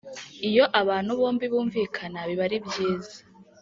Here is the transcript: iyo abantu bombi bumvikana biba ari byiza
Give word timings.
iyo 0.49 0.65
abantu 0.81 1.11
bombi 1.19 1.45
bumvikana 1.51 2.19
biba 2.27 2.43
ari 2.47 2.57
byiza 2.67 3.17